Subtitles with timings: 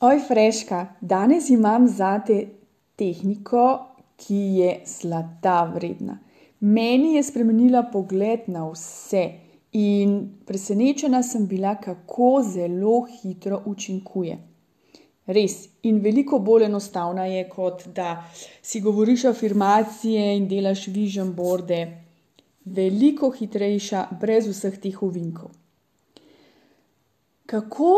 [0.00, 2.46] Oj, Freška, danes imam zate
[2.96, 6.18] tehniko, ki je zlata vredna.
[6.60, 9.22] Meni je spremenila pogled na vse
[9.72, 10.16] in
[10.46, 14.38] presenečena sem bila, kako zelo hitro učinkuje.
[15.26, 18.24] Res, in veliko bolj enostavna je, kot da
[18.62, 21.84] si govoriš afirmacije in delaš vision boarde.
[22.64, 25.54] Veliko hitrejša, brez vseh teh ovinkov.
[27.46, 27.92] Kako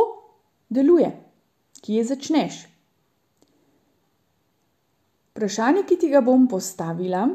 [0.69, 1.26] deluje?
[1.83, 2.65] Kje začneš?
[5.37, 7.27] Vprašanje, ki ti ga bom postavila,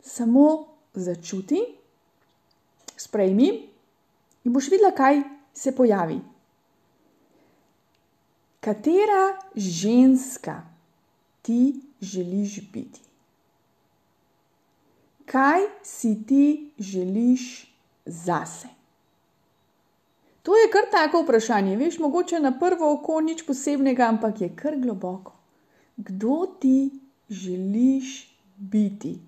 [0.00, 0.46] samo
[0.94, 1.60] začuti,
[2.96, 3.48] sprejmi
[4.44, 5.20] in boš videla, kaj
[5.54, 6.18] se pojavi.
[8.62, 10.62] Katera ženska
[11.42, 13.00] ti želiš biti?
[15.26, 17.66] Kaj si ti želiš
[18.06, 18.68] zase?
[20.42, 24.76] To je kar tako vprašanje, veš, mogoče na prvo oko nič posebnega, ampak je kar
[24.76, 25.32] globoko.
[25.96, 26.90] Kdo ti
[27.28, 29.18] želiš biti?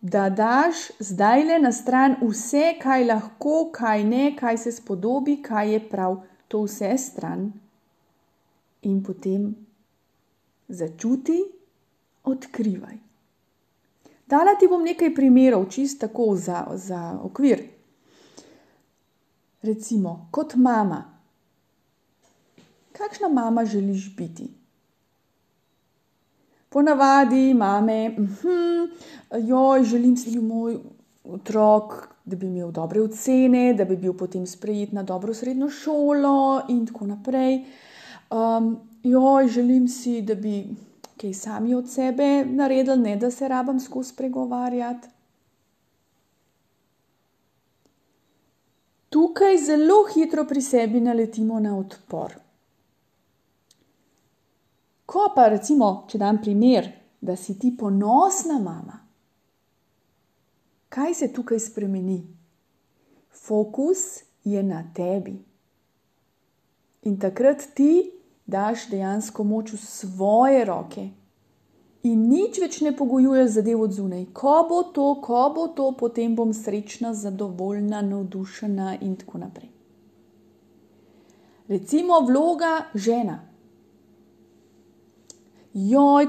[0.00, 5.80] Da daš zdajle na stran vse, kaj lahko, kaj ne, kaj se spodobi, kaj je
[5.88, 7.52] prav, to vse stran.
[8.82, 9.56] In potem
[10.68, 11.40] začuti,
[12.24, 12.94] odkrivaj.
[14.26, 17.77] Dala ti bom nekaj primerov, čisto tako za, za okvir.
[19.62, 21.04] Recimo kot mama.
[22.92, 24.50] Kakšna mama želiš biti?
[26.68, 28.16] Ponavadi mame,
[29.84, 30.78] želim si, moj
[31.24, 36.62] otrok, da bi imel dobre ocene, da bi bil potem sprejet na dobro srednjo šolo
[36.68, 37.64] in tako naprej.
[39.48, 40.64] želim si, da bi
[41.20, 45.08] kaj sami od sebe naredili, ne da se rabim skozi pregovarjati.
[49.08, 52.34] Tukaj zelo hitro pri sebi naletimo na odpor.
[55.06, 58.98] Ko pa recimo, če dam primer, da si ti ponosna mama,
[60.88, 62.18] kaj se tukaj spremeni?
[63.32, 65.38] Fokus je na tebi.
[67.08, 68.10] In takrat ti
[68.46, 71.08] daš dejansko moč v svoje roke
[72.02, 74.26] in nič več ne pogojuješ zadev od zunaj.
[74.32, 79.70] Ko bo to, ko bo to, potem bom srečna, zadovoljna, navdušena in tako naprej.
[81.68, 83.44] Recimo vloga žena.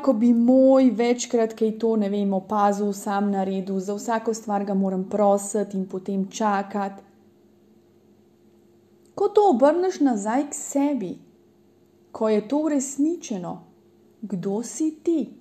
[0.03, 4.74] ko bi moj večkrat kaj to, ne vem, opazil, sam naredil, za vsako stvar ga
[4.74, 7.03] moram prositi in potem čakati.
[9.16, 11.18] Ko to obrneš nazaj k sebi,
[12.12, 13.63] ko je to uresničeno,
[14.22, 15.39] kdo si ti?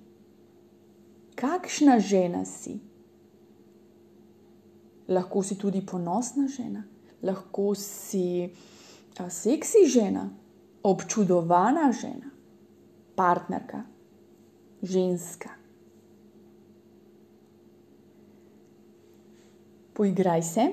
[1.39, 2.75] Kakšna žena si?
[5.07, 6.83] Lahko si tudi ponosna žena,
[7.23, 8.51] lahko si,
[9.15, 10.27] seksi žena,
[10.83, 12.27] občudovana žena,
[13.15, 13.81] partnerka,
[14.83, 15.55] ženska.
[19.95, 20.67] Poigraj se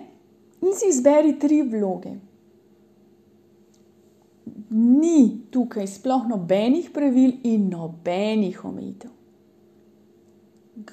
[0.63, 2.13] in si izberi tri vloge.
[4.71, 9.15] Ni tukaj sploh nobenih pravil in nobenih omejitev.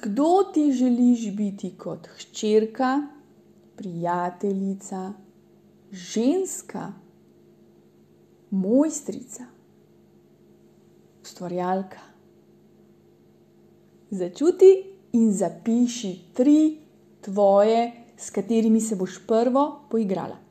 [0.02, 3.06] Kdo ti želiš biti kot hčerka,
[3.76, 5.12] prijateljica,
[5.90, 6.92] ženska,
[8.50, 9.44] mojstrica,
[11.22, 12.00] ustvarjalka?
[14.10, 16.78] Začuti in zapiši tri
[17.20, 20.43] tvoje, s katerimi se boš prvo poigrala.